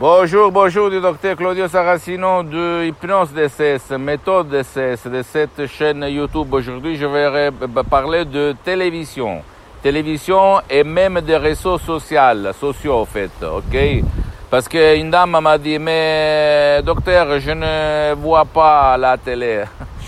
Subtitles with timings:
[0.00, 6.54] Bonjour, bonjour du docteur Claudio Saracino de Hypnose DCS, méthode DCS de cette chaîne YouTube.
[6.54, 7.50] Aujourd'hui, je vais
[7.82, 9.42] parler de télévision.
[9.82, 12.18] Télévision et même des réseaux sociaux,
[12.58, 14.02] sociaux en fait, ok?
[14.48, 19.64] Parce qu'une dame m'a dit, mais docteur, je ne vois pas la télé.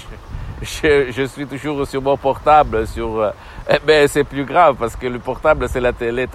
[0.62, 3.30] je, je, suis toujours sur mon portable, sur...
[3.70, 6.26] Eh ben, c'est plus grave parce que le portable, c'est la télé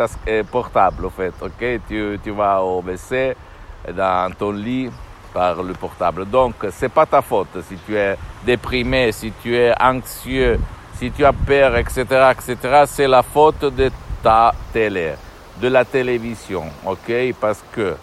[0.49, 1.81] portable, en fait, ok?
[1.87, 3.35] Tu, tu vas au WC,
[3.93, 4.89] dans ton lit
[5.33, 6.25] par le portable.
[6.25, 10.57] Donc, c'est pas ta faute si tu es déprimé, si tu es anxieux,
[10.95, 12.83] si tu as peur, etc., etc.
[12.85, 13.91] C'est la faute de
[14.23, 15.13] ta télé,
[15.61, 17.11] de la télévision, ok?
[17.41, 17.95] Parce que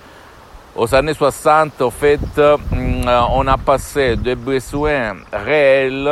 [0.77, 6.11] aux années 60, en fait, mm, on a passé des besoins réels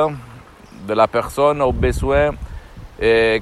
[0.89, 2.31] de la personne aux besoins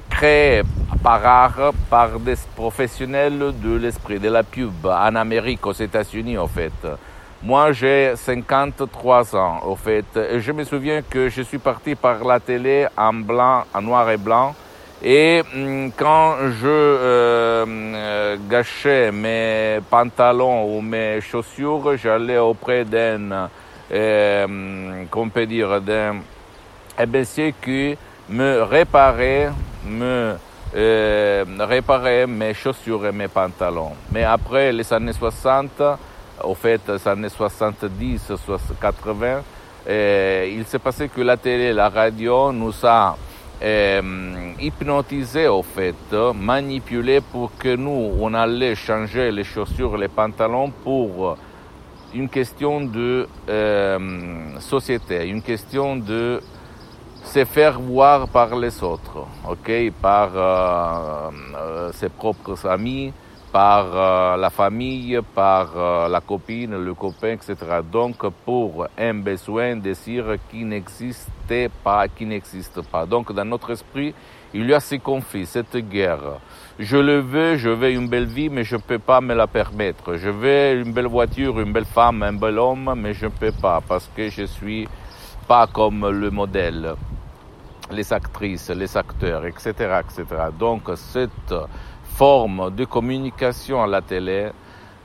[0.09, 0.63] créés
[1.03, 6.47] par art, par des professionnels de l'esprit, de la pub, en Amérique, aux États-Unis, en
[6.47, 6.71] fait.
[7.43, 10.05] Moi, j'ai 53 ans, au fait.
[10.37, 14.17] Je me souviens que je suis parti par la télé en blanc, en noir et
[14.17, 14.53] blanc.
[15.03, 23.49] Et mm, quand je euh, gâchais mes pantalons ou mes chaussures, j'allais auprès d'un,
[23.91, 26.17] euh, qu'on peut dire, d'un
[27.07, 27.97] monsieur qui
[28.31, 29.51] me réparait,
[29.85, 30.35] me
[30.75, 33.91] euh, réparer mes chaussures et mes pantalons.
[34.11, 35.81] Mais après les années 60,
[36.43, 38.31] au fait, les années 70,
[38.79, 39.41] 80,
[39.87, 43.17] euh, il s'est passé que la télé, la radio nous a
[43.61, 44.01] euh,
[44.59, 45.95] hypnotisé au fait,
[46.33, 51.37] manipulé pour que nous, on allait changer les chaussures, les pantalons pour
[52.13, 56.41] une question de euh, société, une question de
[57.23, 63.13] se faire voir par les autres, ok, par euh, euh, ses propres amis,
[63.51, 67.55] par euh, la famille, par la copine, le copain, etc.
[67.91, 73.05] Donc pour un besoin, désir qui n'existait pas, qui n'existe pas.
[73.05, 74.13] Donc dans notre esprit,
[74.53, 76.39] il y a ces conflits, cette guerre.
[76.79, 80.15] Je le veux, je veux une belle vie, mais je peux pas me la permettre.
[80.15, 83.51] Je veux une belle voiture, une belle femme, un bel homme, mais je ne peux
[83.51, 84.87] pas parce que je suis
[85.47, 86.95] pas comme le modèle
[87.91, 90.25] les actrices, les acteurs, etc., etc.
[90.57, 91.53] Donc cette
[92.03, 94.49] forme de communication à la télé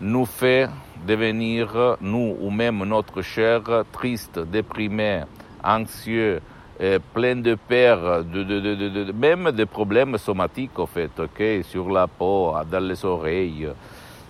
[0.00, 0.69] nous fait
[1.06, 5.22] devenir, nous ou même notre chair, triste, déprimé,
[5.62, 6.41] anxieux,
[6.78, 11.64] et plein de peur, de, de, de, de, même des problèmes somatiques, en fait, ok,
[11.64, 13.68] sur la peau, dans les oreilles,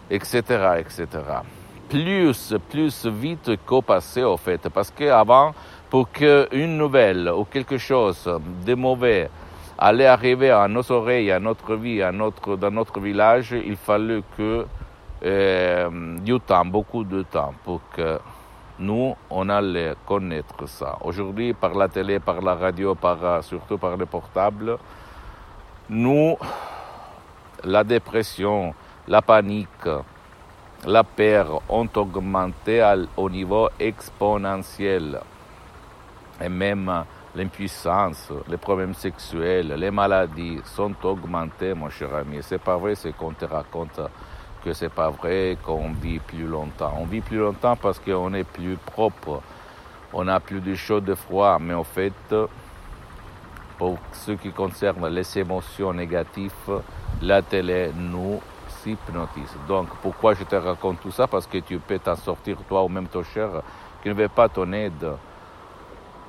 [0.08, 0.40] etc.,
[0.78, 1.06] etc.
[1.88, 5.52] Plus, plus vite qu'au passé, en fait, parce qu'avant,
[5.90, 8.28] pour qu'une nouvelle ou quelque chose
[8.64, 9.30] de mauvais
[9.78, 14.66] allait arriver à nos oreilles, à notre vie, dans notre village, il fallait que
[15.24, 18.18] euh, du temps, beaucoup de temps, pour que
[18.78, 20.98] nous, on allait connaître ça.
[21.02, 24.76] Aujourd'hui, par la télé, par la radio, par, surtout par les portables,
[25.88, 26.36] nous,
[27.64, 28.74] la dépression,
[29.08, 29.88] la panique,
[30.86, 32.82] la peur ont augmenté
[33.16, 35.20] au niveau exponentiel
[36.40, 37.04] et même
[37.34, 42.38] l'impuissance, les problèmes sexuels, les maladies sont augmentés, mon cher ami.
[42.42, 44.00] C'est pas vrai ce qu'on te raconte
[44.64, 46.94] que c'est pas vrai qu'on vit plus longtemps.
[46.98, 49.42] On vit plus longtemps parce qu'on est plus propre,
[50.12, 52.34] on a plus de chaud, de froid, mais en fait,
[53.78, 56.82] pour ce qui concerne les émotions négatives,
[57.22, 58.40] la télé nous
[58.86, 59.54] hypnotise.
[59.66, 61.26] Donc, pourquoi je te raconte tout ça?
[61.26, 63.62] Parce que tu peux t'en sortir, toi ou même ton cher,
[64.02, 65.06] qui ne veut pas ton aide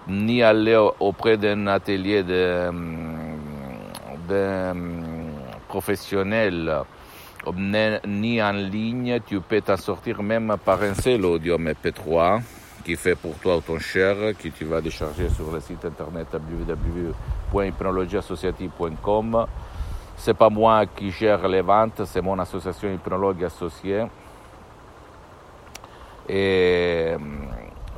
[0.07, 2.71] ni aller auprès d'un atelier de,
[4.29, 4.73] de
[5.67, 6.83] professionnel,
[8.05, 12.41] ni en ligne, tu peux t'en sortir même par un seul audio MP3
[12.83, 16.27] qui fait pour toi ton cher, que tu vas décharger sur le site internet
[17.51, 19.45] www.hypnologieassociative.com.
[20.15, 24.05] C'est pas moi qui gère les ventes, c'est mon association Hypnologue Associée.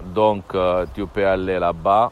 [0.10, 2.12] Donc, euh, tu peux aller là-bas,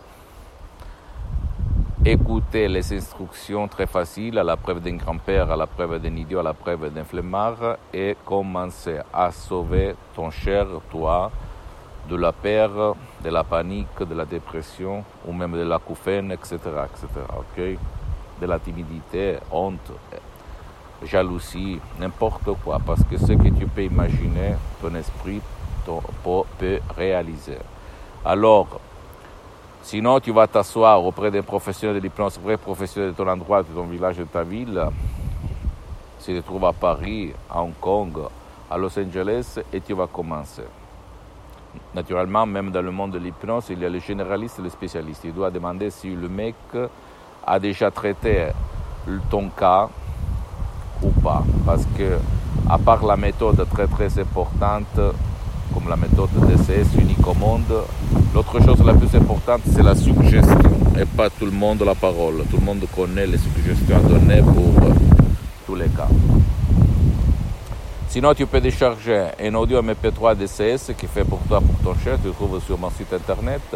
[2.06, 6.40] écouter les instructions très faciles, à la preuve d'un grand-père, à la preuve d'un idiot,
[6.40, 11.32] à la preuve d'un flemmard, et commencer à sauver ton cher, toi,
[12.10, 16.56] de la peur, de la panique, de la dépression, ou même de la couffaine, etc.,
[16.56, 17.08] etc.,
[17.38, 17.78] ok?
[18.40, 19.92] De la timidité, honte,
[21.04, 25.42] jalousie, n'importe quoi, parce que ce que tu peux imaginer, ton esprit
[26.58, 27.58] peut réaliser.
[28.26, 28.68] Alors,
[29.82, 33.70] sinon, tu vas t'asseoir auprès des professionnels de l'hypnose, vrai professionnels de ton endroit, de
[33.74, 34.82] ton village, de ta ville.
[36.24, 38.18] Tu te trouves à Paris, à Hong Kong,
[38.70, 40.64] à Los Angeles et tu vas commencer.
[41.96, 45.22] Naturellement, même dans le monde de l'hypnose, il y a le généraliste et le spécialiste.
[45.24, 46.56] Il doit demander si le mec
[47.46, 48.48] a déjà traité
[49.30, 49.88] ton cas
[51.02, 51.44] ou pas.
[51.66, 52.18] Parce que,
[52.70, 55.00] à part la méthode très très importante,
[55.74, 57.84] comme la méthode DCS unique au monde,
[58.34, 60.58] l'autre chose la plus importante, c'est la suggestion.
[61.00, 62.44] Et pas tout le monde la parole.
[62.50, 64.74] Tout le monde connaît les suggestions données pour
[65.66, 66.08] tous les cas.
[68.10, 72.18] Sinon, tu peux décharger un audio MP3 DCS qui fait pour toi, pour ton cher,
[72.22, 73.76] tu le trouves sur mon site internet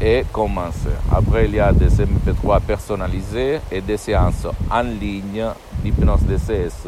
[0.00, 0.94] et commencer.
[1.10, 5.46] Après, il y a des MP3 personnalisés et des séances en ligne
[5.82, 6.86] d'hypnose DCS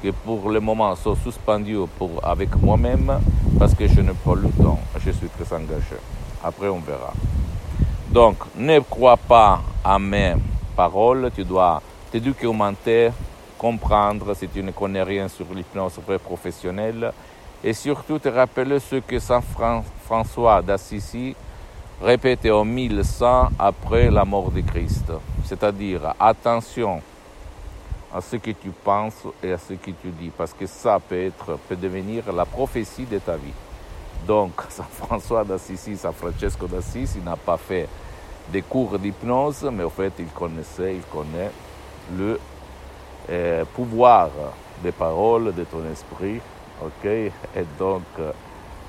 [0.00, 3.20] qui pour le moment sont suspendues pour, avec moi-même
[3.58, 5.96] parce que je n'ai pas le temps, je suis très engagé.
[6.42, 7.12] Après, on verra.
[8.10, 10.34] Donc, ne crois pas à mes
[10.76, 13.10] paroles, tu dois te documenter
[13.58, 17.12] comprendre si tu ne connais rien sur l'hypnose professionnelle
[17.62, 19.42] et surtout te rappeler ce que Saint
[20.04, 21.34] François d'Assisi
[22.00, 25.12] répétait en 1100 après la mort de Christ.
[25.44, 27.02] C'est-à-dire, attention
[28.14, 31.26] à ce que tu penses et à ce que tu dis, parce que ça peut,
[31.26, 33.52] être, peut devenir la prophétie de ta vie.
[34.26, 37.88] Donc, Saint François d'Assisi, Saint Francesco d'Assisi n'a pas fait
[38.50, 41.50] des cours d'hypnose, mais au fait, il connaissait, il connaît
[42.16, 42.40] le
[43.30, 44.30] euh, pouvoir
[44.82, 46.40] des paroles de ton esprit,
[46.82, 47.04] ok?
[47.04, 47.32] Et
[47.78, 48.04] donc,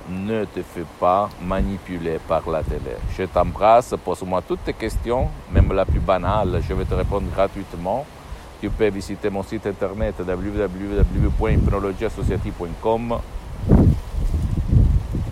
[0.10, 2.96] ne te fais pas manipuler par la télé.
[3.18, 8.06] Je t'embrasse, pose-moi toutes tes questions, même la plus banale, je vais te répondre gratuitement.
[8.62, 13.20] Tu peux visiter mon site internet www.hypnologieassociative.com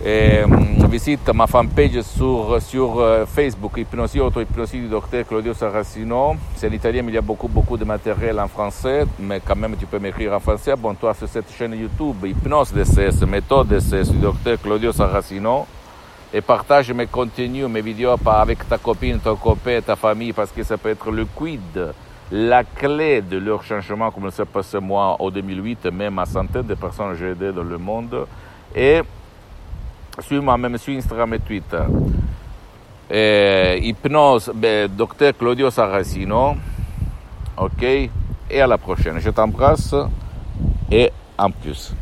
[0.04, 6.36] et, hum, visite ma fanpage sur, sur euh, Facebook, Hypnosie, Auto-Hypnosie du docteur Claudio Saracino.
[6.56, 9.76] C'est l'italien, mais il y a beaucoup, beaucoup de matériel en français, mais quand même
[9.76, 10.70] tu peux m'écrire en français.
[10.70, 15.66] Abonne-toi sur cette chaîne YouTube, Hypnose DCS, méthode DCS du docteur Claudio Saracino.
[16.32, 20.62] Et partage mes contenus, mes vidéos avec ta copine, ton copain, ta famille, parce que
[20.62, 21.92] ça peut être le quid,
[22.30, 26.74] la clé de leur changement, comme s'est passé moi en 2008, même à centaines de
[26.74, 28.26] personnes j'ai aidé dans le monde.
[28.74, 29.00] Et
[30.20, 31.84] suis-moi même sur Instagram et Twitter.
[33.80, 36.56] hypnose, ben, docteur Claudio Saracino.
[37.56, 39.18] Ok Et à la prochaine.
[39.18, 39.94] Je t'embrasse
[40.90, 41.94] et en plus.